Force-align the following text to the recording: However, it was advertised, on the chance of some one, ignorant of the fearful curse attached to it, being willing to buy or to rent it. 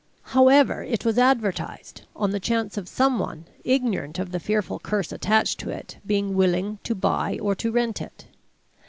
However, 0.33 0.81
it 0.81 1.05
was 1.05 1.19
advertised, 1.19 2.07
on 2.15 2.31
the 2.31 2.39
chance 2.39 2.75
of 2.75 2.89
some 2.89 3.19
one, 3.19 3.45
ignorant 3.63 4.17
of 4.17 4.31
the 4.31 4.39
fearful 4.39 4.79
curse 4.79 5.11
attached 5.11 5.59
to 5.59 5.69
it, 5.69 5.99
being 6.07 6.33
willing 6.33 6.79
to 6.85 6.95
buy 6.95 7.37
or 7.39 7.53
to 7.57 7.71
rent 7.71 8.01
it. 8.01 8.25